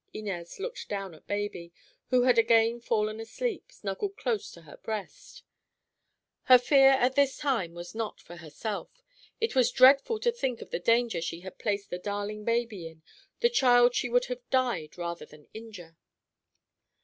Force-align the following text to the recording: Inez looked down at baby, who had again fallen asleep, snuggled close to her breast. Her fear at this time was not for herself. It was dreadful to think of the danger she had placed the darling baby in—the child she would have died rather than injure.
Inez 0.15 0.59
looked 0.59 0.89
down 0.89 1.13
at 1.13 1.27
baby, 1.27 1.71
who 2.09 2.23
had 2.23 2.39
again 2.39 2.79
fallen 2.79 3.19
asleep, 3.19 3.71
snuggled 3.71 4.17
close 4.17 4.49
to 4.49 4.63
her 4.63 4.77
breast. 4.77 5.43
Her 6.45 6.57
fear 6.57 6.89
at 6.93 7.13
this 7.13 7.37
time 7.37 7.75
was 7.75 7.93
not 7.93 8.19
for 8.19 8.37
herself. 8.37 8.89
It 9.39 9.53
was 9.55 9.69
dreadful 9.69 10.17
to 10.21 10.31
think 10.31 10.59
of 10.59 10.71
the 10.71 10.79
danger 10.79 11.21
she 11.21 11.41
had 11.41 11.59
placed 11.59 11.91
the 11.91 11.99
darling 11.99 12.43
baby 12.43 12.87
in—the 12.87 13.49
child 13.51 13.93
she 13.93 14.09
would 14.09 14.25
have 14.25 14.41
died 14.49 14.97
rather 14.97 15.27
than 15.27 15.45
injure. 15.53 15.95